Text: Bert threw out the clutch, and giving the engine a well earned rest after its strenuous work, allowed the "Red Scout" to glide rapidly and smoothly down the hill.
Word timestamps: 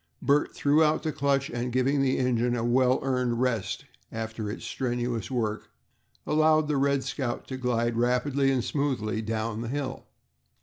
Bert 0.19 0.55
threw 0.55 0.83
out 0.83 1.03
the 1.03 1.11
clutch, 1.11 1.51
and 1.51 1.71
giving 1.71 2.01
the 2.01 2.17
engine 2.17 2.55
a 2.55 2.63
well 2.65 2.97
earned 3.03 3.39
rest 3.39 3.85
after 4.11 4.49
its 4.49 4.65
strenuous 4.65 5.29
work, 5.29 5.69
allowed 6.25 6.67
the 6.67 6.77
"Red 6.77 7.03
Scout" 7.03 7.47
to 7.49 7.55
glide 7.55 7.95
rapidly 7.95 8.49
and 8.49 8.63
smoothly 8.63 9.21
down 9.21 9.61
the 9.61 9.67
hill. 9.67 10.07